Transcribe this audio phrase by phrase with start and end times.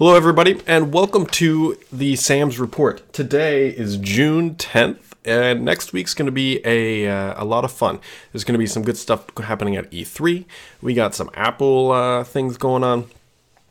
[0.00, 3.12] Hello, everybody, and welcome to the Sam's Report.
[3.12, 7.70] Today is June 10th, and next week's going to be a, uh, a lot of
[7.70, 8.00] fun.
[8.32, 10.46] There's going to be some good stuff happening at E3.
[10.80, 13.10] We got some Apple uh, things going on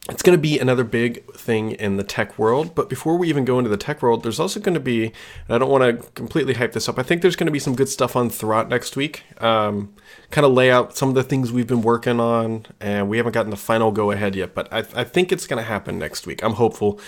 [0.07, 2.73] it's going to be another big thing in the tech world.
[2.73, 5.55] But before we even go into the tech world, there's also going to be, and
[5.55, 7.75] I don't want to completely hype this up, I think there's going to be some
[7.75, 9.23] good stuff on Thurrott next week.
[9.39, 9.93] Um,
[10.31, 13.33] kind of lay out some of the things we've been working on, and we haven't
[13.33, 16.25] gotten the final go ahead yet, but I, I think it's going to happen next
[16.25, 16.43] week.
[16.43, 16.99] I'm hopeful.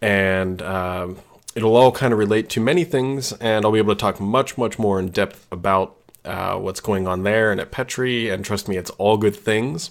[0.00, 1.18] And um,
[1.54, 4.56] it'll all kind of relate to many things, and I'll be able to talk much,
[4.56, 8.30] much more in depth about uh, what's going on there and at Petri.
[8.30, 9.90] And trust me, it's all good things.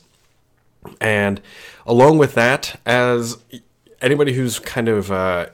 [1.01, 1.41] And
[1.85, 3.37] along with that, as
[4.01, 5.47] anybody who's kind of uh,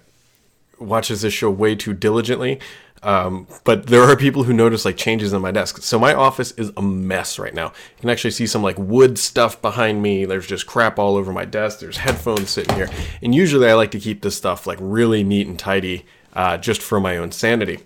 [0.79, 2.59] watches this show way too diligently,
[3.03, 5.81] um, but there are people who notice like changes in my desk.
[5.81, 7.67] So my office is a mess right now.
[7.67, 10.23] You can actually see some like wood stuff behind me.
[10.25, 11.79] There's just crap all over my desk.
[11.79, 12.89] There's headphones sitting here.
[13.21, 16.81] And usually I like to keep this stuff like really neat and tidy uh, just
[16.81, 17.79] for my own sanity.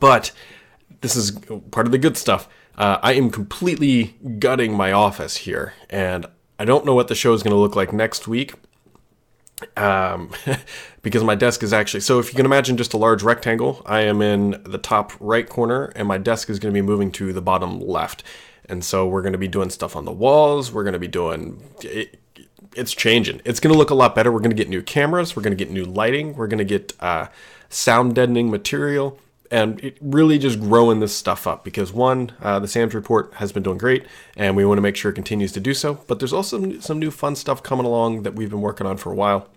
[0.00, 0.32] But
[1.00, 1.30] this is
[1.70, 2.48] part of the good stuff.
[2.76, 6.26] Uh, I am completely gutting my office here, and
[6.58, 8.54] I don't know what the show is going to look like next week.
[9.76, 10.30] Um,
[11.02, 14.00] because my desk is actually so if you can imagine just a large rectangle, I
[14.00, 17.32] am in the top right corner, and my desk is going to be moving to
[17.32, 18.22] the bottom left.
[18.68, 20.72] And so we're going to be doing stuff on the walls.
[20.72, 21.62] We're going to be doing.
[21.82, 22.18] It,
[22.74, 23.40] it's changing.
[23.44, 24.32] It's going to look a lot better.
[24.32, 25.36] We're going to get new cameras.
[25.36, 26.34] We're going to get new lighting.
[26.34, 27.28] We're going to get uh,
[27.68, 29.18] sound deadening material
[29.50, 33.52] and it really just growing this stuff up because one, uh, the Sam's report has
[33.52, 34.06] been doing great,
[34.36, 36.00] and we want to make sure it continues to do so.
[36.06, 39.12] But there's also some new fun stuff coming along that we've been working on for
[39.12, 39.48] a while,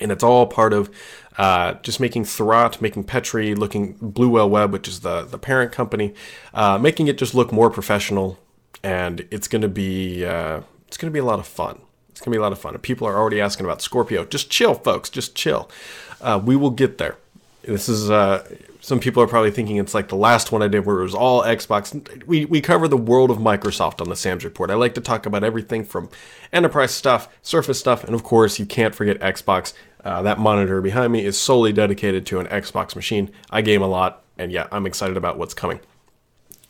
[0.00, 0.90] and it's all part of
[1.36, 6.14] uh, just making Thurrott, making Petri, looking Bluewhale Web, which is the the parent company,
[6.54, 8.38] uh, making it just look more professional,
[8.82, 11.80] and it's going to be uh, it's going to be a lot of fun.
[12.10, 12.76] It's going to be a lot of fun.
[12.78, 14.24] People are already asking about Scorpio.
[14.24, 15.08] Just chill, folks.
[15.08, 15.70] Just chill.
[16.20, 17.16] Uh, we will get there.
[17.62, 18.44] This is uh,
[18.88, 21.14] some people are probably thinking it's like the last one I did where it was
[21.14, 22.24] all Xbox.
[22.24, 24.70] We, we cover the world of Microsoft on the Sam's Report.
[24.70, 26.08] I like to talk about everything from
[26.54, 29.74] enterprise stuff, Surface stuff, and of course, you can't forget Xbox.
[30.02, 33.30] Uh, that monitor behind me is solely dedicated to an Xbox machine.
[33.50, 35.80] I game a lot, and yeah, I'm excited about what's coming.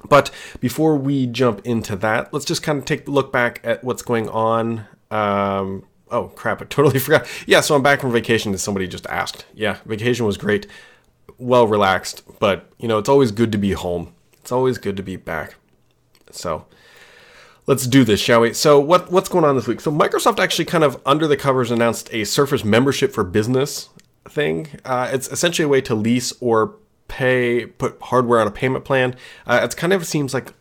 [0.05, 3.85] But before we jump into that, let's just kind of take a look back at
[3.85, 4.87] what's going on.
[5.13, 7.29] Um, oh crap, I totally forgot.
[7.47, 9.47] Yeah, so I'm back from vacation as somebody just asked.
[9.55, 10.67] Yeah, vacation was great
[11.39, 14.13] well relaxed, but you know, it's always good to be home.
[14.35, 15.55] It's always good to be back.
[16.31, 16.67] So
[17.67, 18.53] let's do this, shall we?
[18.53, 19.81] So what what's going on this week?
[19.81, 23.89] So Microsoft actually kind of under the covers announced a Surface membership for business
[24.29, 24.69] thing.
[24.85, 26.77] Uh, it's essentially a way to lease or
[27.09, 29.17] pay put hardware on a payment plan.
[29.47, 30.53] Uh, it kind of seems like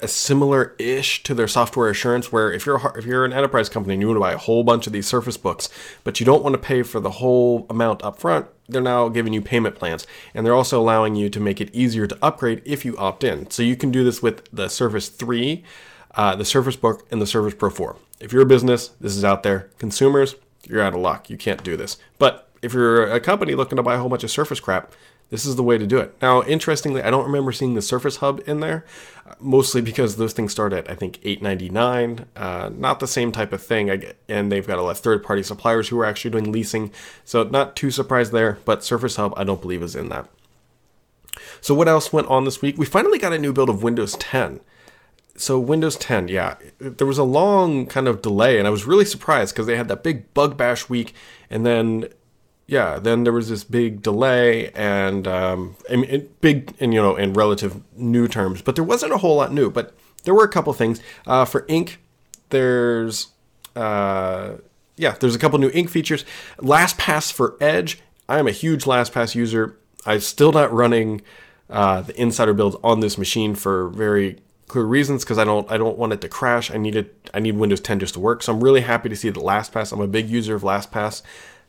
[0.00, 3.94] a similar ish to their software assurance where if you're if you're an enterprise company
[3.94, 5.70] and you want to buy a whole bunch of these surface books
[6.04, 9.32] but you don't want to pay for the whole amount up front they're now giving
[9.32, 10.06] you payment plans.
[10.34, 13.50] And they're also allowing you to make it easier to upgrade if you opt in.
[13.50, 15.64] So you can do this with the surface 3
[16.14, 19.24] uh, the surface book and the surface pro 4 if you're a business this is
[19.24, 19.70] out there.
[19.78, 20.36] Consumers
[20.68, 21.30] you're out of luck.
[21.30, 21.96] You can't do this.
[22.18, 24.92] But if you're a company looking to buy a whole bunch of surface crap
[25.30, 26.14] this is the way to do it.
[26.22, 28.84] Now, interestingly, I don't remember seeing the Surface Hub in there,
[29.40, 32.26] mostly because those things start at I think 8.99.
[32.36, 33.90] Uh, not the same type of thing,
[34.28, 36.92] and they've got a lot of third-party suppliers who are actually doing leasing,
[37.24, 38.58] so not too surprised there.
[38.64, 40.28] But Surface Hub, I don't believe is in that.
[41.60, 42.78] So what else went on this week?
[42.78, 44.60] We finally got a new build of Windows 10.
[45.36, 49.04] So Windows 10, yeah, there was a long kind of delay, and I was really
[49.04, 51.14] surprised because they had that big bug bash week,
[51.50, 52.08] and then
[52.66, 55.76] yeah, then there was this big delay and um,
[56.40, 59.70] big and you know in relative new terms, but there wasn't a whole lot new.
[59.70, 59.94] But
[60.24, 62.00] there were a couple things uh, for Ink.
[62.50, 63.28] There's
[63.76, 64.54] uh,
[64.96, 66.24] yeah, there's a couple new Ink features.
[66.58, 68.00] LastPass for Edge.
[68.28, 69.78] I am a huge LastPass user.
[70.04, 71.22] I'm still not running
[71.70, 75.76] uh, the insider builds on this machine for very clear reasons because I don't I
[75.76, 76.72] don't want it to crash.
[76.72, 77.30] I need it.
[77.32, 78.42] I need Windows 10 just to work.
[78.42, 79.92] So I'm really happy to see that LastPass.
[79.92, 81.22] I'm a big user of LastPass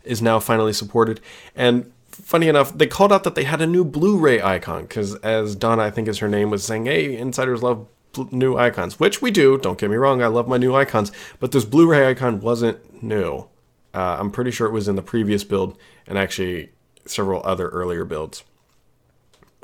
[0.08, 1.20] is now finally supported.
[1.56, 5.56] And funny enough, they called out that they had a new Blu-ray icon because, as
[5.56, 7.88] Dona, I think is her name, was saying, "Hey, insiders love
[8.32, 9.58] new icons," which we do.
[9.58, 13.48] Don't get me wrong, I love my new icons, but this Blu-ray icon wasn't new.
[13.94, 15.78] Uh, I'm pretty sure it was in the previous build
[16.08, 16.70] and actually
[17.06, 18.44] several other earlier builds.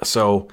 [0.03, 0.47] So,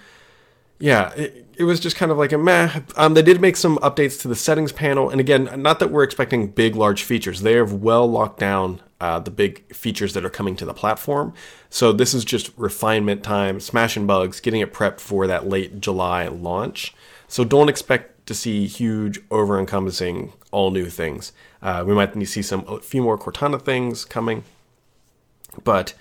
[0.80, 2.80] yeah, it, it was just kind of like a meh.
[2.96, 6.02] Um, they did make some updates to the settings panel, and again, not that we're
[6.02, 7.42] expecting big, large features.
[7.42, 11.34] They have well locked down uh, the big features that are coming to the platform.
[11.68, 16.28] So this is just refinement time, smashing bugs, getting it prepped for that late July
[16.28, 16.94] launch.
[17.28, 21.32] So don't expect to see huge, over encompassing, all new things.
[21.60, 24.44] Uh, we might see some a few more Cortana things coming,
[25.62, 25.92] but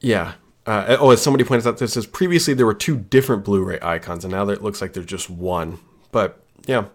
[0.00, 0.32] yeah.
[0.64, 4.24] Uh, oh, as somebody points out, this says previously there were two different Blu-ray icons,
[4.24, 5.78] and now it looks like there's just one.
[6.12, 6.86] But yeah,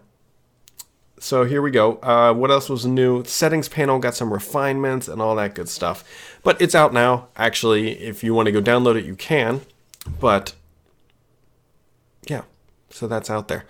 [1.20, 1.96] so here we go.
[1.96, 3.24] Uh, what else was new?
[3.24, 6.04] Settings panel got some refinements and all that good stuff.
[6.42, 7.28] But it's out now.
[7.36, 9.62] Actually, if you want to go download it, you can.
[10.20, 10.54] But
[12.28, 12.42] yeah,
[12.90, 13.64] so that's out there.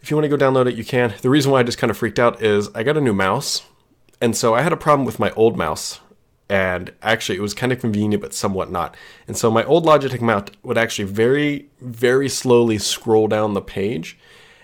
[0.00, 1.14] If you want to go download it, you can.
[1.22, 3.64] The reason why I just kind of freaked out is I got a new mouse.
[4.20, 6.00] And so I had a problem with my old mouse.
[6.48, 8.96] And actually, it was kind of convenient, but somewhat not.
[9.26, 14.16] And so my old Logitech mouse would actually very, very slowly scroll down the page.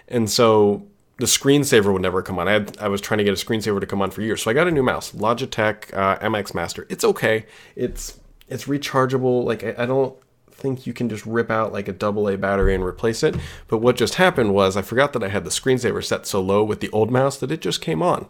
[0.06, 0.86] And so
[1.18, 2.48] the screensaver would never come on.
[2.48, 4.50] I, had, I was trying to get a screensaver to come on for years, so
[4.50, 6.86] I got a new mouse, Logitech uh, MX Master.
[6.88, 7.46] It's okay.
[7.76, 8.18] It's
[8.48, 9.44] it's rechargeable.
[9.44, 10.16] Like I, I don't
[10.50, 13.36] think you can just rip out like a double A battery and replace it.
[13.68, 16.62] But what just happened was I forgot that I had the screensaver set so low
[16.62, 18.28] with the old mouse that it just came on.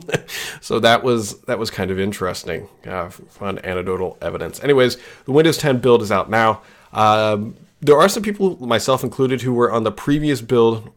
[0.60, 2.68] so that was that was kind of interesting.
[2.86, 4.62] Uh, fun anecdotal evidence.
[4.62, 6.62] Anyways, the Windows 10 build is out now.
[6.92, 10.90] Um, there are some people, myself included, who were on the previous build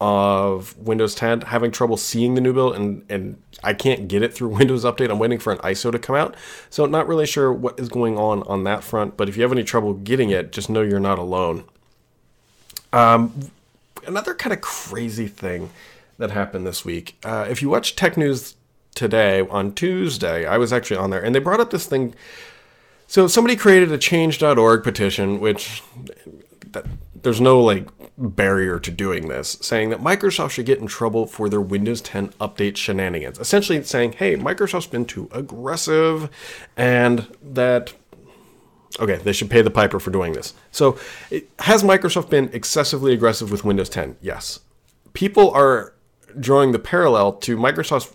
[0.00, 4.32] of Windows 10 having trouble seeing the new build and and I can't get it
[4.32, 5.10] through Windows Update.
[5.10, 6.34] I'm waiting for an ISO to come out.
[6.70, 9.52] So not really sure what is going on on that front, but if you have
[9.52, 11.64] any trouble getting it, just know you're not alone.
[12.92, 13.50] Um,
[14.06, 15.70] another kind of crazy thing
[16.20, 17.18] that happened this week.
[17.24, 18.54] Uh, if you watch Tech News
[18.94, 22.14] today on Tuesday, I was actually on there and they brought up this thing
[23.06, 25.82] so somebody created a change.org petition which
[26.72, 26.86] that,
[27.22, 31.48] there's no like barrier to doing this, saying that Microsoft should get in trouble for
[31.48, 33.38] their Windows 10 update shenanigans.
[33.38, 36.30] Essentially saying, hey, Microsoft's been too aggressive
[36.76, 37.94] and that
[38.98, 40.52] okay, they should pay the piper for doing this.
[40.72, 40.98] So,
[41.30, 44.16] it, has Microsoft been excessively aggressive with Windows 10?
[44.20, 44.60] Yes.
[45.14, 45.94] People are
[46.38, 48.14] drawing the parallel to Microsoft's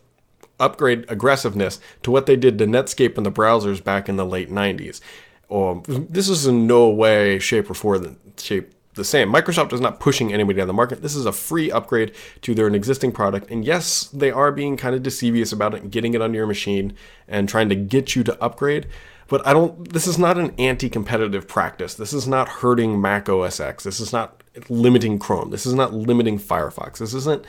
[0.60, 4.50] upgrade aggressiveness to what they did to Netscape and the browsers back in the late
[4.50, 5.02] 90s.
[5.52, 9.32] Um, this is in no way, shape, or form, shape, the same.
[9.32, 11.02] Microsoft is not pushing anybody on the market.
[11.02, 13.52] This is a free upgrade to their existing product.
[13.52, 16.48] And yes, they are being kind of deceivious about it and getting it on your
[16.48, 16.96] machine
[17.28, 18.88] and trying to get you to upgrade.
[19.28, 21.96] But I don't this is not an anti-competitive practice.
[21.96, 23.84] This is not hurting Mac OS X.
[23.84, 25.50] This is not limiting Chrome.
[25.50, 27.00] This is not limiting Firefox.
[27.00, 27.44] This isn't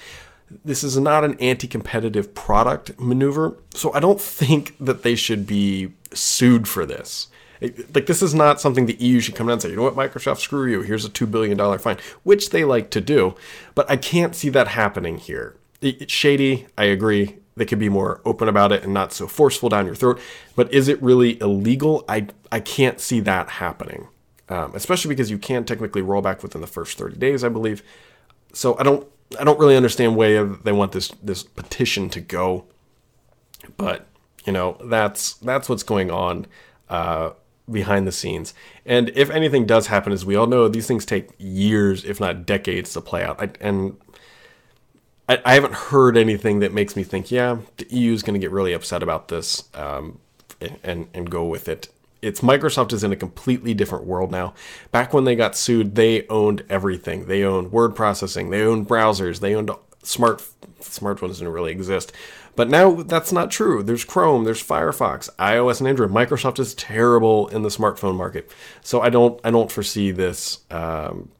[0.64, 3.56] this is not an anti-competitive product maneuver.
[3.74, 7.28] So I don't think that they should be sued for this
[7.60, 9.96] like this is not something the EU should come out and say, you know what,
[9.96, 10.82] Microsoft, screw you.
[10.82, 13.34] Here's a two billion dollar fine, which they like to do,
[13.74, 15.56] but I can't see that happening here.
[15.80, 16.66] It's shady.
[16.76, 17.36] I agree.
[17.56, 20.20] They could be more open about it and not so forceful down your throat.
[20.54, 22.04] But is it really illegal?
[22.08, 24.08] I I can't see that happening,
[24.48, 27.82] um, especially because you can technically roll back within the first 30 days, I believe.
[28.52, 29.06] So I don't
[29.38, 32.64] I don't really understand where they want this this petition to go,
[33.76, 34.06] but
[34.44, 36.46] you know that's that's what's going on.
[36.88, 37.30] Uh,
[37.70, 38.54] behind the scenes.
[38.84, 42.46] And if anything does happen, as we all know, these things take years, if not
[42.46, 43.42] decades, to play out.
[43.42, 43.96] I, and
[45.28, 48.44] I, I, haven't heard anything that makes me think, yeah, the EU is going to
[48.44, 50.20] get really upset about this um,
[50.82, 51.88] and and go with it.
[52.26, 54.52] It's Microsoft is in a completely different world now.
[54.90, 57.26] Back when they got sued, they owned everything.
[57.26, 58.50] They owned word processing.
[58.50, 59.40] They owned browsers.
[59.40, 59.70] They owned
[60.02, 60.42] smart
[60.80, 62.12] smartphones didn't really exist.
[62.54, 63.82] But now that's not true.
[63.82, 66.10] There's Chrome, there's Firefox, iOS and Android.
[66.10, 68.50] Microsoft is terrible in the smartphone market,
[68.82, 70.60] so I don't I don't foresee this.
[70.70, 71.30] Um,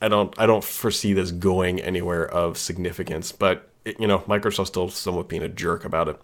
[0.00, 3.30] I don't I don't foresee this going anywhere of significance.
[3.30, 6.20] But it, you know, Microsoft's still somewhat being a jerk about it.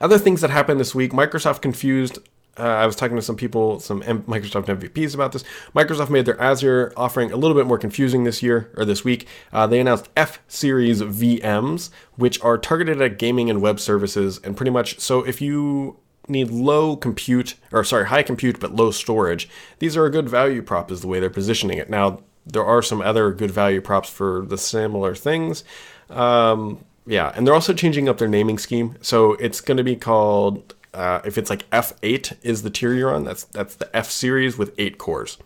[0.00, 2.18] Other things that happened this week: Microsoft confused
[2.58, 5.44] uh, I was talking to some people, some M- Microsoft MVPs about this.
[5.74, 9.26] Microsoft made their Azure offering a little bit more confusing this year or this week.
[9.52, 14.56] Uh, they announced F Series VMs, which are targeted at gaming and web services, and
[14.56, 15.98] pretty much so if you
[16.28, 19.48] need low compute or sorry high compute but low storage,
[19.78, 21.90] these are a good value prop is the way they're positioning it.
[21.90, 25.62] Now there are some other good value props for the similar things.
[26.08, 28.96] Um, yeah, and they're also changing up their naming scheme.
[29.00, 33.14] So it's going to be called uh, if it's like F8 is the tier you're
[33.14, 35.36] on, that's that's the F series with eight cores.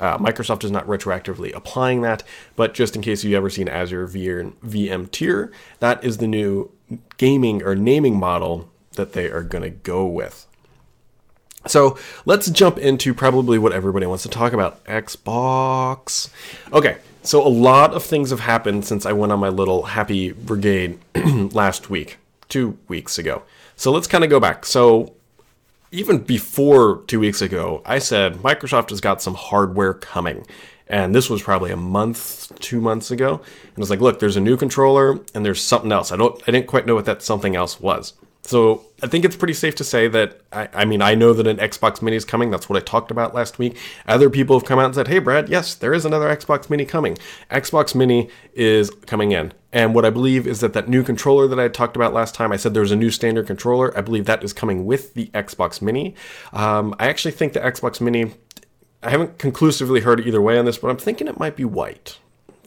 [0.00, 2.24] Uh, Microsoft is not retroactively applying that,
[2.56, 6.72] but just in case you've ever seen Azure VM tier, that is the new
[7.16, 10.48] gaming or naming model that they are going to go with.
[11.68, 11.96] So
[12.26, 16.28] let's jump into probably what everybody wants to talk about Xbox.
[16.72, 20.32] Okay, so a lot of things have happened since I went on my little happy
[20.32, 23.42] brigade last week, two weeks ago.
[23.76, 24.66] So let's kind of go back.
[24.66, 25.14] So
[25.92, 30.46] even before two weeks ago, I said Microsoft has got some hardware coming.
[30.88, 33.34] And this was probably a month, two months ago.
[33.34, 36.12] And I was like, look, there's a new controller and there's something else.
[36.12, 38.14] I don't I didn't quite know what that something else was.
[38.44, 41.46] So I think it's pretty safe to say that I, I, mean I know that
[41.46, 42.50] an Xbox Mini is coming.
[42.50, 43.78] That's what I talked about last week.
[44.06, 46.84] Other people have come out and said, "Hey, Brad, yes, there is another Xbox Mini
[46.84, 47.16] coming.
[47.50, 51.60] Xbox Mini is coming in." And what I believe is that that new controller that
[51.60, 53.96] I talked about last time, I said there was a new standard controller.
[53.96, 56.14] I believe that is coming with the Xbox Mini.
[56.52, 58.34] Um, I actually think the Xbox Mini.
[59.04, 62.18] I haven't conclusively heard either way on this, but I'm thinking it might be white.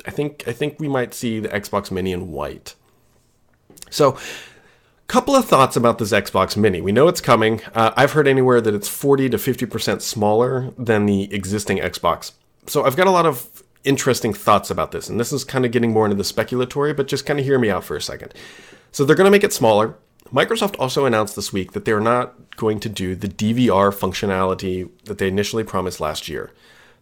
[0.06, 2.76] I think I think we might see the Xbox Mini in white.
[3.90, 4.18] So
[5.08, 6.82] Couple of thoughts about this Xbox Mini.
[6.82, 7.62] We know it's coming.
[7.76, 12.32] Uh, I've heard anywhere that it's 40 to 50% smaller than the existing Xbox.
[12.66, 15.72] So I've got a lot of interesting thoughts about this, and this is kind of
[15.72, 18.34] getting more into the speculatory, but just kind of hear me out for a second.
[18.92, 19.96] So they're going to make it smaller.
[20.34, 25.20] Microsoft also announced this week that they're not going to do the DVR functionality that
[25.20, 26.52] they initially promised last year.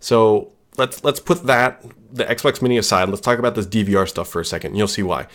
[0.02, 1.82] So let's let's put that
[2.12, 3.08] the Xbox Mini aside.
[3.08, 4.72] Let's talk about this DVR stuff for a second.
[4.72, 5.28] And you'll see why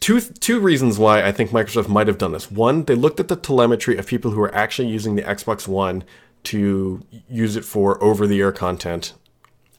[0.00, 2.50] two two reasons why I think Microsoft might have done this.
[2.50, 6.04] One, they looked at the telemetry of people who are actually using the Xbox One
[6.44, 9.12] to use it for over-the-air content,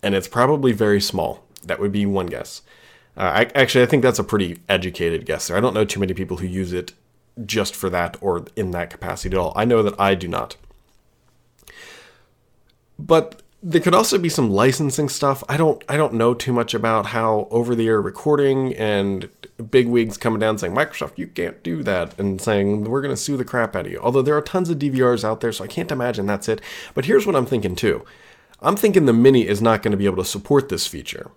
[0.03, 1.43] and it's probably very small.
[1.63, 2.61] That would be one guess.
[3.17, 5.57] Uh, I, actually, I think that's a pretty educated guess there.
[5.57, 6.93] I don't know too many people who use it
[7.45, 9.53] just for that or in that capacity at all.
[9.55, 10.55] I know that I do not.
[12.97, 15.43] But there could also be some licensing stuff.
[15.49, 19.29] I don't I don't know too much about how over the air recording and
[19.69, 23.21] big wigs coming down saying Microsoft you can't do that and saying we're going to
[23.21, 23.99] sue the crap out of you.
[23.99, 26.61] Although there are tons of DVRs out there so I can't imagine that's it.
[26.93, 28.05] But here's what I'm thinking too.
[28.61, 31.31] I'm thinking the mini is not going to be able to support this feature.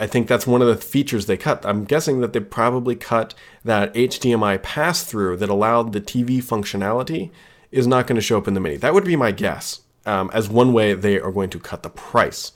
[0.00, 1.64] I think that's one of the features they cut.
[1.66, 7.30] I'm guessing that they probably cut that HDMI pass through that allowed the TV functionality
[7.72, 8.76] is not going to show up in the mini.
[8.76, 11.90] That would be my guess um, as one way they are going to cut the
[11.90, 12.52] price.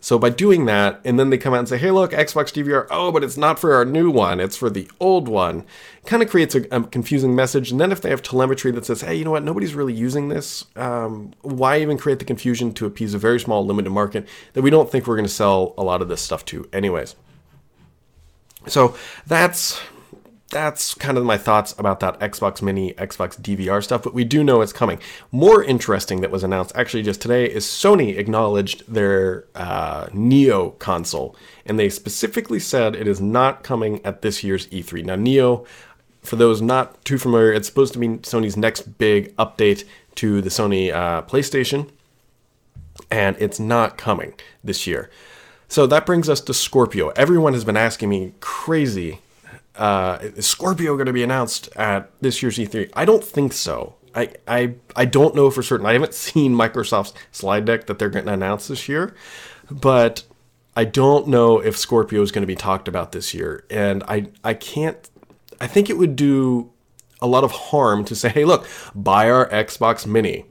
[0.00, 2.86] So by doing that, and then they come out and say, "Hey, look, Xbox DVR.
[2.88, 5.64] Oh, but it's not for our new one; it's for the old one."
[6.06, 7.72] Kind of creates a, a, confusing message.
[7.72, 9.42] And then if they have telemetry that says, "Hey, you know what?
[9.42, 10.64] Nobody's really using this.
[10.76, 14.70] Um, why even create the confusion to appease a very small limited market that we
[14.70, 17.16] don't think we're going to sell a lot of this stuff to, anyways?"
[18.68, 18.94] So
[19.26, 19.80] that's
[20.50, 24.42] that's kind of my thoughts about that Xbox Mini, Xbox DVR stuff, but we do
[24.42, 24.98] know it's coming.
[25.30, 31.36] More interesting that was announced actually just today is Sony acknowledged their uh, Neo console,
[31.66, 35.04] and they specifically said it is not coming at this year's E3.
[35.04, 35.66] Now, Neo,
[36.22, 40.50] for those not too familiar, it's supposed to be Sony's next big update to the
[40.50, 41.90] Sony uh, PlayStation,
[43.10, 44.32] and it's not coming
[44.64, 45.10] this year.
[45.68, 47.10] So that brings us to Scorpio.
[47.10, 49.20] Everyone has been asking me crazy
[49.78, 52.90] uh, is Scorpio going to be announced at this year's E3?
[52.94, 53.94] I don't think so.
[54.14, 55.86] I, I I don't know for certain.
[55.86, 59.14] I haven't seen Microsoft's slide deck that they're going to announce this year,
[59.70, 60.24] but
[60.76, 63.64] I don't know if Scorpio is going to be talked about this year.
[63.70, 65.08] And I I can't.
[65.60, 66.70] I think it would do
[67.20, 70.44] a lot of harm to say, hey, look, buy our Xbox Mini.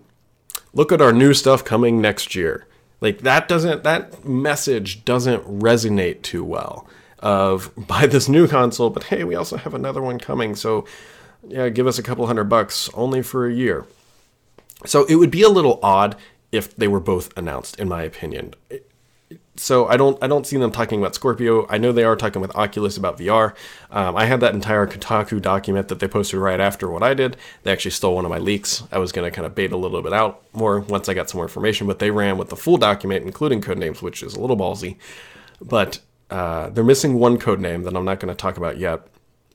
[0.73, 2.67] Look at our new stuff coming next year.
[3.01, 6.87] Like that doesn't that message doesn't resonate too well
[7.19, 10.85] of buy this new console, but hey, we also have another one coming, so
[11.47, 13.85] yeah, give us a couple hundred bucks only for a year.
[14.85, 16.15] So it would be a little odd
[16.51, 18.53] if they were both announced, in my opinion.
[19.55, 21.65] So I don't I don't see them talking about Scorpio.
[21.67, 23.55] I know they are talking with Oculus about VR.
[23.89, 27.37] Um, I had that entire Kotaku document that they posted right after what I did.
[27.63, 28.83] They actually stole one of my leaks.
[28.91, 31.29] I was going to kind of bait a little bit out more once I got
[31.29, 34.35] some more information, but they ran with the full document, including code names, which is
[34.35, 34.97] a little ballsy.
[35.59, 39.07] But uh, they're missing one code name that I'm not going to talk about yet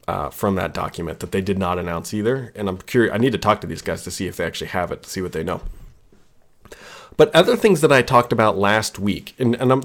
[0.09, 2.53] uh, from that document that they did not announce either.
[2.57, 3.15] And I'm curious.
[3.15, 5.11] I need to talk to these guys to see if they actually have it to
[5.11, 5.61] see what they know.
[7.17, 9.83] But other things that I talked about last week, and, and I'm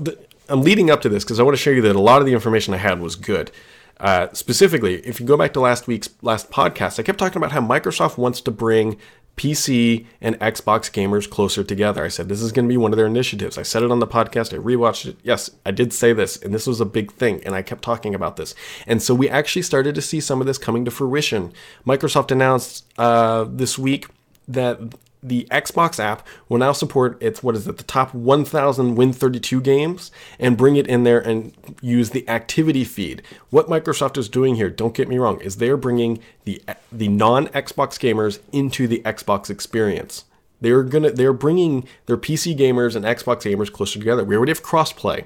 [0.49, 2.25] I'm leading up to this because I want to show you that a lot of
[2.25, 3.51] the information I had was good.
[3.99, 7.51] Uh, specifically, if you go back to last week's last podcast, I kept talking about
[7.51, 8.97] how Microsoft wants to bring
[9.37, 12.03] PC and Xbox gamers closer together.
[12.03, 13.57] I said this is going to be one of their initiatives.
[13.57, 14.53] I said it on the podcast.
[14.53, 15.17] I rewatched it.
[15.23, 18.15] Yes, I did say this, and this was a big thing, and I kept talking
[18.15, 18.55] about this.
[18.87, 21.53] And so we actually started to see some of this coming to fruition.
[21.85, 24.07] Microsoft announced uh, this week
[24.47, 24.79] that
[25.27, 30.11] the Xbox app will now support its what is it the top 1000 Win32 games
[30.39, 33.21] and bring it in there and use the activity feed.
[33.49, 37.99] What Microsoft is doing here, don't get me wrong, is they're bringing the the non-Xbox
[37.99, 40.25] gamers into the Xbox experience.
[40.61, 44.23] They're gonna they're bringing their PC gamers and Xbox gamers closer together.
[44.23, 45.25] We already have crossplay.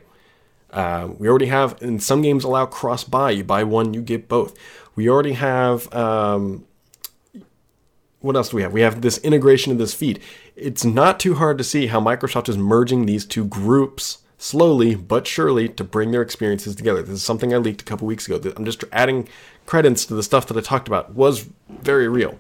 [0.72, 3.31] Uh, we already have, and some games allow cross buy.
[3.31, 4.58] You buy one, you get both.
[4.96, 6.65] We already have um,
[8.21, 8.73] what else do we have?
[8.73, 10.19] We have this integration of this feed.
[10.55, 15.27] It's not too hard to see how Microsoft is merging these two groups slowly but
[15.27, 17.01] surely to bring their experiences together.
[17.01, 18.51] This is something I leaked a couple weeks ago.
[18.55, 19.27] I'm just adding
[19.65, 22.37] credence to the stuff that I talked about was very real.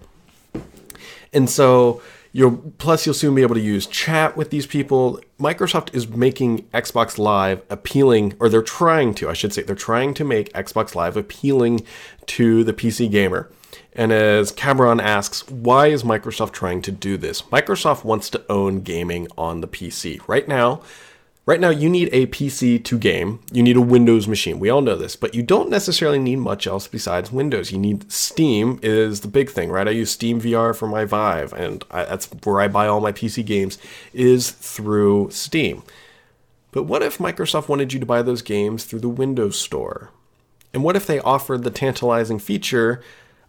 [1.31, 2.01] And so
[2.33, 5.19] You'll plus you'll soon be able to use chat with these people.
[5.37, 10.13] Microsoft is making Xbox Live appealing, or they're trying to, I should say, they're trying
[10.13, 11.85] to make Xbox Live appealing
[12.27, 13.49] to the PC gamer.
[13.93, 17.41] And as Cameron asks, why is Microsoft trying to do this?
[17.43, 20.21] Microsoft wants to own gaming on the PC.
[20.27, 20.81] Right now,
[21.47, 23.39] Right now, you need a PC to game.
[23.51, 24.59] You need a Windows machine.
[24.59, 27.71] We all know this, but you don't necessarily need much else besides Windows.
[27.71, 29.87] You need Steam is the big thing, right?
[29.87, 33.11] I use Steam VR for my Vive, and I, that's where I buy all my
[33.11, 33.79] PC games
[34.13, 35.81] is through Steam.
[36.71, 40.11] But what if Microsoft wanted you to buy those games through the Windows Store?
[40.75, 43.01] And what if they offered the tantalizing feature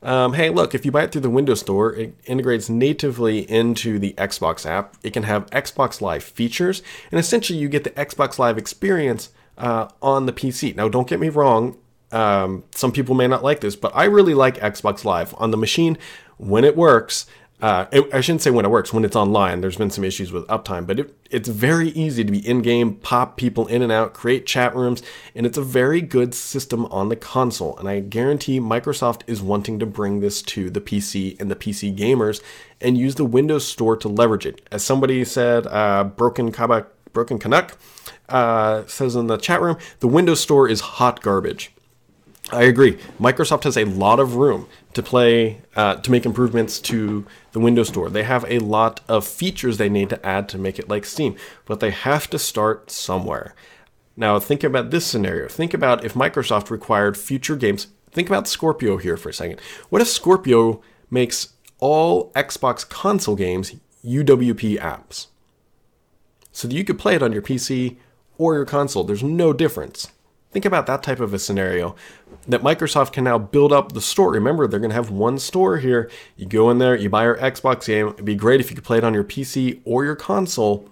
[0.03, 3.99] um, hey, look, if you buy it through the Windows Store, it integrates natively into
[3.99, 4.97] the Xbox app.
[5.03, 9.89] It can have Xbox Live features, and essentially you get the Xbox Live experience uh,
[10.01, 10.75] on the PC.
[10.75, 11.77] Now, don't get me wrong,
[12.13, 15.57] um, some people may not like this, but I really like Xbox Live on the
[15.57, 15.97] machine
[16.37, 17.27] when it works.
[17.63, 19.61] Uh, I shouldn't say when it works, when it's online.
[19.61, 22.97] There's been some issues with uptime, but it, it's very easy to be in game,
[22.97, 25.01] pop people in and out, create chat rooms,
[25.37, 27.79] and it's a very good system on the console.
[27.79, 31.97] And I guarantee Microsoft is wanting to bring this to the PC and the PC
[31.97, 32.43] gamers
[32.81, 34.61] and use the Windows Store to leverage it.
[34.73, 36.51] As somebody said, uh, Broken
[37.13, 37.79] Broken Canuck
[38.29, 41.71] uh, says in the chat room, the Windows Store is hot garbage.
[42.51, 42.99] I agree.
[43.21, 47.89] Microsoft has a lot of room to play uh, to make improvements to the Windows
[47.89, 48.11] Store.
[48.11, 51.37] They have a lot of features they need to add to make it like Steam,
[51.67, 53.55] but they have to start somewhere.
[54.17, 55.49] Now, think about this scenario.
[55.49, 57.87] Think about if Microsoft required future games.
[58.11, 59.61] Think about Scorpio here for a second.
[59.89, 65.29] What if Scorpio makes all Xbox console games UWP apps?
[66.51, 67.97] So that you could play it on your PC
[68.37, 69.05] or your console.
[69.05, 70.09] There's no difference.
[70.53, 71.97] Think about that type of a scenario
[72.47, 74.33] that Microsoft can now build up the store.
[74.33, 76.11] Remember, they're going to have one store here.
[76.37, 78.09] You go in there, you buy your Xbox game.
[78.09, 80.89] It'd be great if you could play it on your PC or your console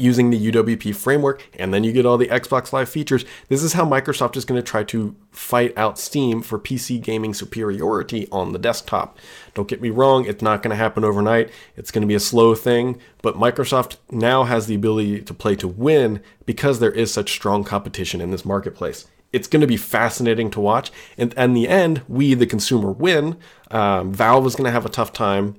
[0.00, 3.24] using the UWP framework, and then you get all the Xbox Live features.
[3.48, 7.34] This is how Microsoft is going to try to fight out Steam for PC gaming
[7.34, 9.18] superiority on the desktop.
[9.54, 11.50] Don't get me wrong, it's not going to happen overnight.
[11.76, 15.54] It's going to be a slow thing, but Microsoft now has the ability to play
[15.56, 19.76] to win because there is such strong competition in this marketplace it's going to be
[19.76, 20.90] fascinating to watch.
[21.16, 23.36] And, in the end, we, the consumer, win.
[23.70, 25.56] Um, Valve is going to have a tough time,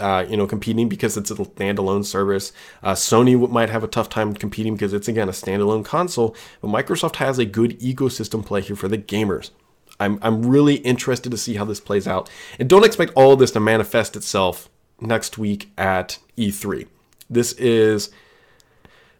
[0.00, 2.52] uh, you know, competing because it's a standalone service.
[2.82, 6.34] Uh, Sony might have a tough time competing because it's again a standalone console.
[6.60, 9.50] But Microsoft has a good ecosystem play here for the gamers.
[9.98, 13.38] I'm I'm really interested to see how this plays out, and don't expect all of
[13.38, 14.68] this to manifest itself
[15.00, 16.86] next week at E3.
[17.28, 18.10] This is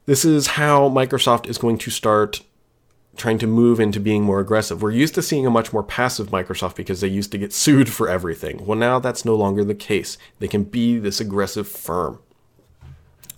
[0.06, 2.40] this is how Microsoft is going to start
[3.16, 4.82] trying to move into being more aggressive.
[4.82, 7.88] We're used to seeing a much more passive Microsoft because they used to get sued
[7.88, 8.64] for everything.
[8.64, 10.16] Well, now that's no longer the case.
[10.38, 12.20] They can be this aggressive firm.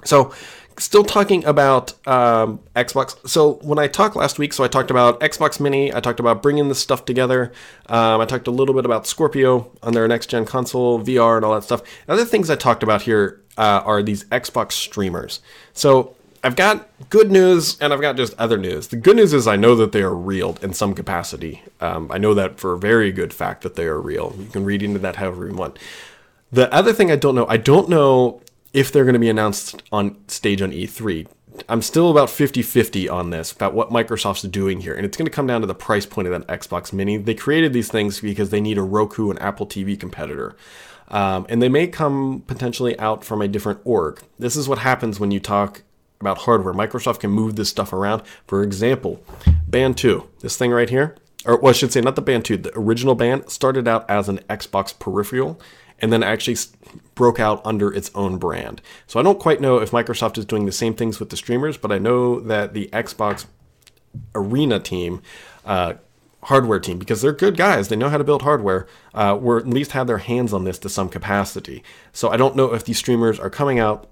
[0.05, 0.33] So,
[0.79, 3.29] still talking about um, Xbox.
[3.29, 6.43] So, when I talked last week, so I talked about Xbox Mini, I talked about
[6.43, 7.53] bringing this stuff together.
[7.87, 11.45] Um, I talked a little bit about Scorpio on their next gen console, VR, and
[11.45, 11.83] all that stuff.
[12.09, 15.41] Other things I talked about here uh, are these Xbox streamers.
[15.73, 18.89] So, I've got good news and I've got just other news.
[18.89, 21.63] The good news is I know that they are real in some capacity.
[21.81, 24.35] Um, I know that for a very good fact that they are real.
[24.37, 25.79] You can read into that however you want.
[26.51, 29.83] The other thing I don't know, I don't know if they're going to be announced
[29.93, 31.29] on stage on E3.
[31.69, 34.95] I'm still about 50 50 on this, about what Microsoft's doing here.
[34.95, 37.19] And it's going to come down to the price point of that Xbox Mini.
[37.19, 40.57] They created these things because they need a Roku and Apple TV competitor.
[41.09, 44.23] Um, and they may come potentially out from a different org.
[44.39, 45.83] This is what happens when you talk
[46.23, 46.73] about hardware.
[46.73, 48.23] Microsoft can move this stuff around.
[48.47, 49.23] For example,
[49.67, 52.57] Band 2, this thing right here, or well, I should say not the Band 2,
[52.57, 55.61] the original Band started out as an Xbox peripheral
[55.99, 56.57] and then actually
[57.15, 58.83] broke out under its own brand.
[59.07, 61.77] So I don't quite know if Microsoft is doing the same things with the streamers,
[61.77, 63.47] but I know that the Xbox
[64.35, 65.23] Arena team,
[65.65, 65.95] uh,
[66.45, 69.93] hardware team, because they're good guys, they know how to build hardware, uh, at least
[69.93, 71.85] have their hands on this to some capacity.
[72.13, 74.09] So I don't know if these streamers are coming out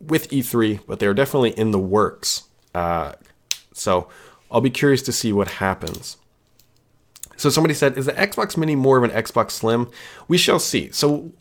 [0.00, 2.44] with E3, but they're definitely in the works.
[2.74, 3.12] Uh,
[3.72, 4.08] so
[4.50, 6.16] I'll be curious to see what happens.
[7.36, 9.90] So somebody said, is the Xbox Mini more of an Xbox Slim?
[10.26, 10.90] We shall see.
[10.90, 11.32] So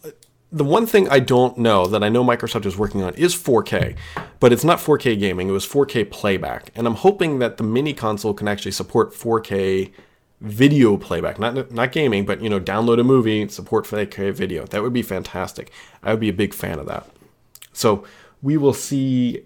[0.51, 3.95] the one thing I don't know that I know Microsoft is working on is 4K,
[4.39, 5.49] but it's not 4K gaming.
[5.49, 9.91] It was 4K playback, and I'm hoping that the mini console can actually support 4K
[10.41, 14.65] video playback, not not gaming, but you know, download a movie, support 4K video.
[14.65, 15.71] That would be fantastic.
[16.03, 17.09] I would be a big fan of that.
[17.73, 18.05] So
[18.41, 19.43] we will see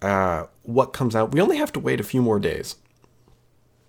[0.00, 1.32] uh, what comes out.
[1.32, 2.76] We only have to wait a few more days.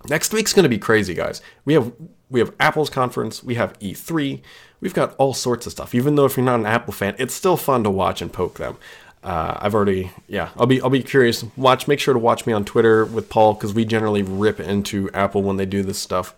[0.07, 1.41] Next week's going to be crazy, guys.
[1.65, 1.93] We have
[2.29, 4.41] we have Apple's conference, we have E3,
[4.81, 5.93] we've got all sorts of stuff.
[5.93, 8.57] Even though if you're not an Apple fan, it's still fun to watch and poke
[8.57, 8.77] them.
[9.23, 11.45] Uh, I've already, yeah, I'll be, I'll be curious.
[11.55, 15.09] Watch, make sure to watch me on Twitter with Paul because we generally rip into
[15.13, 16.35] Apple when they do this stuff.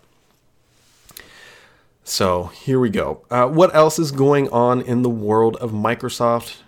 [2.04, 3.24] So here we go.
[3.30, 6.58] Uh, what else is going on in the world of Microsoft?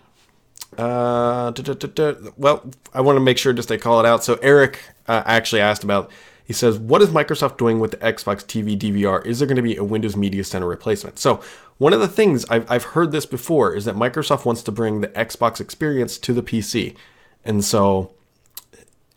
[0.79, 4.23] Uh, da, da, da, well, I want to make sure just they call it out.
[4.23, 6.11] So Eric uh, actually asked about.
[6.45, 9.27] He says, "What is Microsoft doing with the Xbox TV DVR?
[9.27, 11.43] Is there going to be a Windows Media Center replacement?" So
[11.79, 15.01] one of the things I've, I've heard this before is that Microsoft wants to bring
[15.01, 16.97] the Xbox experience to the PC.
[17.45, 18.13] And so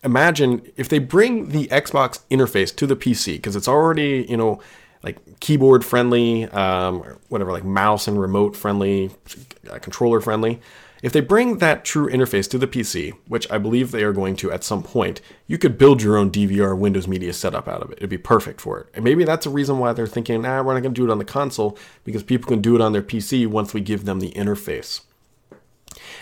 [0.04, 4.60] imagine if they bring the Xbox interface to the PC, because it's already, you know,
[5.02, 9.10] like keyboard friendly, um, whatever, like mouse and remote friendly,
[9.70, 10.60] uh, controller friendly.
[11.02, 14.36] If they bring that true interface to the PC, which I believe they are going
[14.36, 17.90] to at some point, you could build your own DVR Windows Media setup out of
[17.90, 17.98] it.
[17.98, 18.86] It'd be perfect for it.
[18.94, 21.10] And maybe that's a reason why they're thinking, nah, we're not going to do it
[21.10, 24.20] on the console because people can do it on their PC once we give them
[24.20, 25.00] the interface.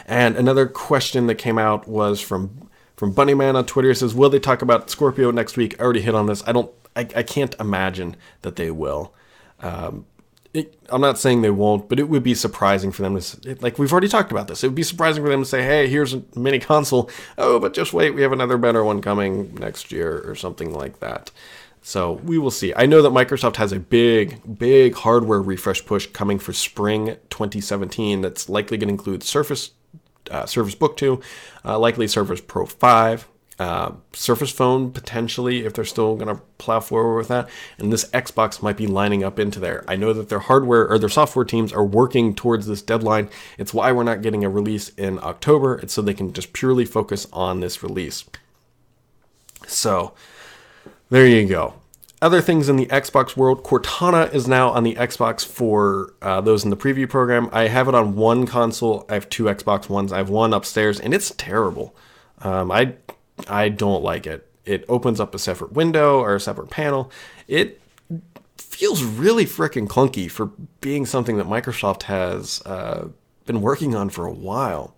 [0.07, 3.91] And another question that came out was from from Bunnyman on Twitter.
[3.91, 6.43] It says, "Will they talk about Scorpio next week?" I already hit on this.
[6.47, 6.71] I don't.
[6.97, 9.15] I, I can't imagine that they will.
[9.61, 10.07] Um,
[10.53, 13.79] it, I'm not saying they won't, but it would be surprising for them to like
[13.79, 14.65] we've already talked about this.
[14.65, 17.09] It would be surprising for them to say, "Hey, here's a mini console."
[17.39, 20.99] Oh, but just wait, we have another better one coming next year or something like
[21.01, 21.31] that.
[21.83, 22.75] So we will see.
[22.75, 28.21] I know that Microsoft has a big, big hardware refresh push coming for spring 2017.
[28.21, 29.71] That's likely going to include Surface,
[30.31, 31.21] uh, Surface Book 2,
[31.65, 33.29] uh, likely Surface Pro 5,
[33.61, 37.47] uh, Surface Phone potentially if they're still going to plow forward with that,
[37.79, 39.85] and this Xbox might be lining up into there.
[39.87, 43.29] I know that their hardware or their software teams are working towards this deadline.
[43.59, 45.79] It's why we're not getting a release in October.
[45.79, 48.25] It's so they can just purely focus on this release.
[49.67, 50.15] So
[51.11, 51.75] there you go.
[52.23, 56.65] Other things in the Xbox world, Cortana is now on the Xbox for uh, those
[56.65, 57.51] in the preview program.
[57.53, 59.05] I have it on one console.
[59.11, 60.13] I have two Xbox Ones.
[60.13, 61.95] I have one upstairs, and it's terrible.
[62.41, 62.95] Um, I
[63.49, 64.47] I don't like it.
[64.65, 67.11] It opens up a separate window or a separate panel.
[67.49, 67.81] It
[68.57, 70.47] feels really freaking clunky for
[70.81, 73.09] being something that Microsoft has uh,
[73.47, 74.95] been working on for a while.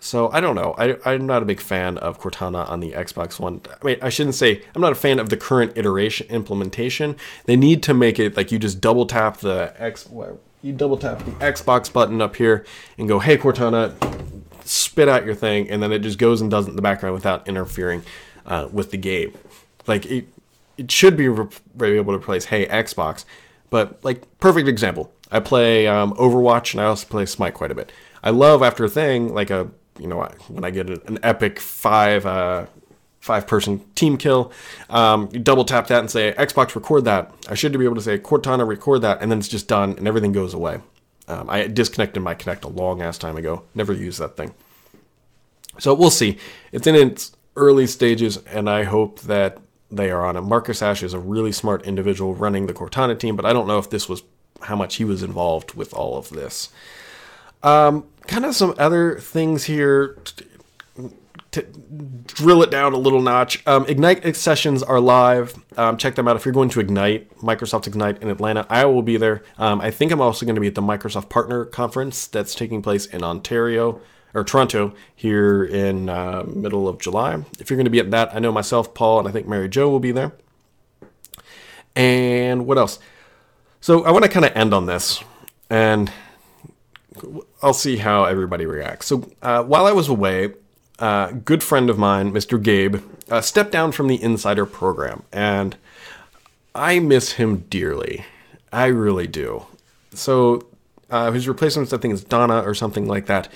[0.00, 0.74] So I don't know.
[0.78, 3.60] I, am not a big fan of Cortana on the Xbox One.
[3.68, 7.16] I mean, I shouldn't say I'm not a fan of the current iteration implementation.
[7.46, 10.08] They need to make it like you just double tap the X.
[10.62, 12.64] You double tap the Xbox button up here
[12.96, 13.94] and go, "Hey Cortana,
[14.68, 17.14] spit out your thing, and then it just goes and does it in the background
[17.14, 18.02] without interfering
[18.46, 19.36] uh, with the game.
[19.86, 20.28] Like it,
[20.76, 21.48] it should be, re-
[21.80, 23.24] able to replace Hey Xbox,
[23.70, 25.12] but like perfect example.
[25.30, 27.92] I play um, Overwatch and I also play Smite quite a bit.
[28.22, 32.24] I love after a thing like a you know when I get an epic five
[32.24, 32.66] uh,
[33.20, 34.52] five person team kill,
[34.90, 37.32] um, you double tap that and say Xbox record that.
[37.48, 40.08] I should be able to say Cortana record that, and then it's just done and
[40.08, 40.80] everything goes away.
[41.28, 43.62] Um, I disconnected my Kinect a long ass time ago.
[43.74, 44.54] Never used that thing.
[45.78, 46.38] So we'll see.
[46.72, 49.58] It's in its early stages, and I hope that
[49.90, 50.40] they are on it.
[50.40, 53.78] Marcus Ash is a really smart individual running the Cortana team, but I don't know
[53.78, 54.22] if this was
[54.62, 56.70] how much he was involved with all of this.
[57.62, 60.18] Um, kind of some other things here
[62.38, 63.66] drill it down a little notch.
[63.66, 65.54] Um, Ignite sessions are live.
[65.76, 68.64] Um, check them out if you're going to Ignite, Microsoft Ignite in Atlanta.
[68.70, 69.42] I will be there.
[69.58, 72.80] Um, I think I'm also going to be at the Microsoft Partner Conference that's taking
[72.80, 74.00] place in Ontario
[74.34, 77.42] or Toronto here in uh, middle of July.
[77.58, 79.68] If you're going to be at that, I know myself, Paul, and I think Mary
[79.68, 80.32] Jo will be there.
[81.96, 83.00] And what else?
[83.80, 85.24] So I want to kind of end on this,
[85.68, 86.12] and
[87.62, 89.06] I'll see how everybody reacts.
[89.06, 90.54] So uh, while I was away,
[90.98, 92.62] uh, good friend of mine, Mr.
[92.62, 95.76] Gabe, uh, stepped down from the Insider program, and
[96.74, 98.24] I miss him dearly.
[98.72, 99.66] I really do.
[100.12, 100.66] So
[101.10, 103.48] uh, his replacement, I think, is Dona or something like that.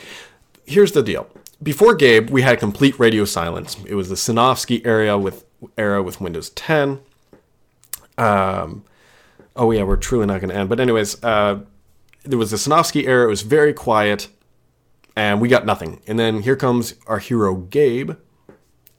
[0.64, 1.28] Here's the deal.
[1.62, 3.76] Before Gabe, we had complete radio silence.
[3.86, 5.44] It was the Sinofsky era with
[5.78, 6.98] era with Windows 10.
[8.18, 8.84] Um,
[9.54, 10.68] oh yeah, we're truly not going to end.
[10.68, 11.60] But anyways, uh,
[12.24, 13.26] there was the Sinofsky era.
[13.26, 14.28] It was very quiet
[15.16, 16.00] and we got nothing.
[16.06, 18.12] And then here comes our hero Gabe,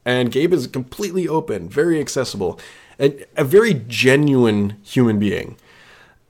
[0.04, 2.58] and Gabe is completely open, very accessible,
[2.98, 5.56] and a very genuine human being.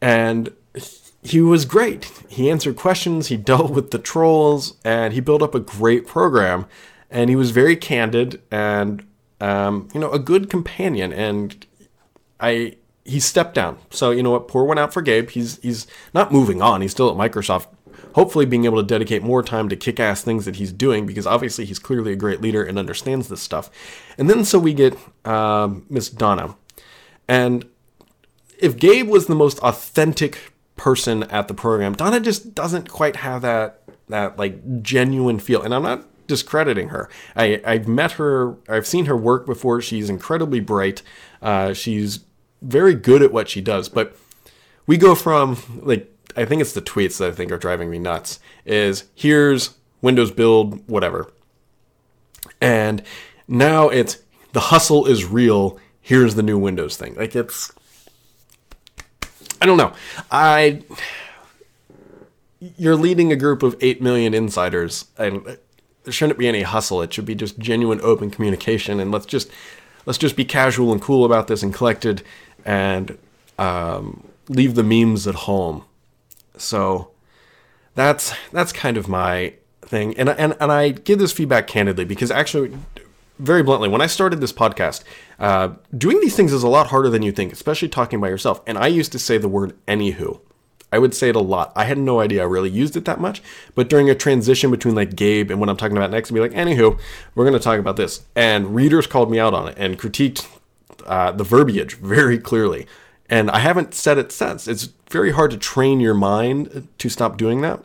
[0.01, 0.53] And
[1.23, 2.11] he was great.
[2.29, 6.67] He answered questions, he dealt with the trolls, and he built up a great program.
[7.11, 9.07] And he was very candid and,
[9.41, 11.13] um, you know, a good companion.
[11.13, 11.65] And
[12.41, 13.79] I he stepped down.
[13.91, 14.49] So you know what?
[14.49, 15.31] Poor one out for Gabe.
[15.31, 16.81] He's he's not moving on.
[16.81, 17.67] He's still at Microsoft.
[18.15, 21.65] Hopefully, being able to dedicate more time to kick-ass things that he's doing because obviously
[21.65, 23.71] he's clearly a great leader and understands this stuff.
[24.19, 26.57] And then so we get um, Miss Dona,
[27.29, 27.65] and
[28.59, 33.43] if Gabe was the most authentic person at the program, Dona just doesn't quite have
[33.43, 35.63] that that like genuine feel.
[35.63, 37.09] And I'm not discrediting her.
[37.37, 39.81] I, I've met her, I've seen her work before.
[39.81, 41.03] She's incredibly bright.
[41.43, 42.21] Uh, she's
[42.63, 43.89] very good at what she does.
[43.89, 44.17] But
[44.87, 47.99] we go from like I think it's the tweets that I think are driving me
[47.99, 48.41] nuts.
[48.65, 51.31] Is here's Windows build whatever,
[52.61, 53.03] and
[53.49, 54.19] now it's
[54.53, 55.79] the hustle is real.
[56.01, 57.15] Here's the new Windows thing.
[57.15, 57.73] Like it's
[59.61, 59.93] I don't know.
[60.31, 60.83] I
[62.77, 65.59] you're leading a group of 8 million insiders and
[66.05, 67.03] there shouldn't be any hustle.
[67.03, 69.51] It should be just genuine open communication and let's just
[70.07, 72.23] let's just be casual and cool about this and collected
[72.65, 73.19] and
[73.59, 75.85] um, leave the memes at home.
[76.57, 77.11] So
[77.95, 80.17] that's that's kind of my thing.
[80.17, 82.77] And and and I give this feedback candidly because actually
[83.39, 85.03] very bluntly, when I started this podcast,
[85.39, 88.63] uh, doing these things is a lot harder than you think, especially talking by yourself.
[88.67, 90.41] And I used to say the word anywho.
[90.93, 91.73] I would say it a lot.
[91.75, 93.43] I had no idea I really used it that much,
[93.75, 96.41] but during a transition between like Gabe and what I'm talking about next, I'd be
[96.41, 96.97] like, anywho,
[97.35, 98.25] we're going to talk about this.
[98.37, 100.47] And readers called me out on it and critiqued
[101.05, 102.87] uh, the verbiage very clearly.
[103.35, 104.69] And I haven't said it since.
[104.69, 107.83] It's very hard to train your mind to stop doing that.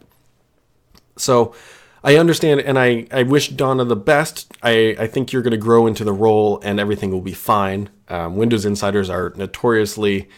[1.17, 1.55] So
[2.03, 4.53] I understand, and I, I wish Dona the best.
[4.61, 7.89] I, I think you're going to grow into the role and everything will be fine.
[8.09, 10.29] Um, Windows insiders are notoriously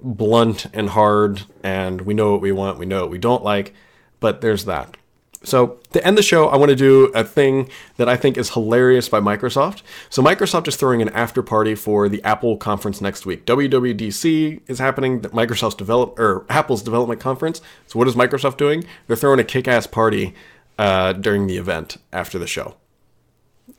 [0.00, 3.74] blunt and hard, and we know what we want, we know what we don't like,
[4.20, 4.96] but there's that.
[5.44, 8.50] So, to end the show, I want to do a thing that I think is
[8.50, 9.82] hilarious by Microsoft.
[10.08, 13.44] So, Microsoft is throwing an after party for the Apple conference next week.
[13.44, 17.60] WWDC is happening, Microsoft's develop or Apple's development conference.
[17.86, 18.84] So, what is Microsoft doing?
[19.06, 20.34] They're throwing a kick-ass party
[20.78, 22.76] uh, during the event after the show.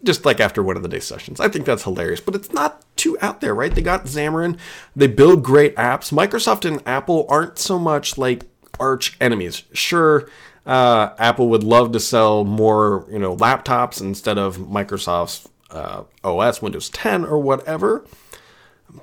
[0.03, 1.39] Just like after one of the day sessions.
[1.39, 3.73] I think that's hilarious, but it's not too out there, right?
[3.73, 4.57] They got Xamarin,
[4.95, 6.11] they build great apps.
[6.11, 8.45] Microsoft and Apple aren't so much like
[8.79, 9.63] arch enemies.
[9.73, 10.27] Sure,
[10.65, 16.61] uh, Apple would love to sell more, you know, laptops instead of Microsoft's uh, OS,
[16.61, 18.05] Windows 10 or whatever,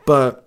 [0.06, 0.46] but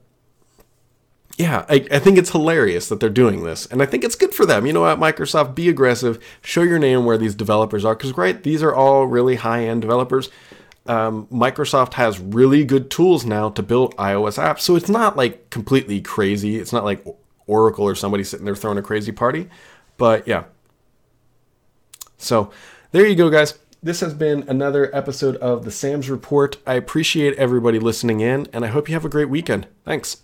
[1.38, 3.66] yeah, I, I, think it's hilarious that they're doing this.
[3.66, 4.66] And I think it's good for them.
[4.66, 7.96] You know what, Microsoft, be aggressive, show your name where these developers are.
[7.96, 10.30] Because, right, these are all really high end developers.
[10.86, 14.62] Um, Microsoft has really good tools now to build iOS apps.
[14.62, 16.58] So it's not like completely crazy.
[16.58, 17.04] It's not like
[17.48, 19.50] Oracle or somebody sitting there throwing a crazy party.
[19.98, 20.44] But yeah.
[22.24, 22.52] So
[22.92, 23.58] there you go, guys.
[23.82, 26.58] This has been another episode of the Sam's Report.
[26.66, 29.68] I appreciate everybody listening in, and I hope you have a great weekend.
[29.84, 30.23] Thanks.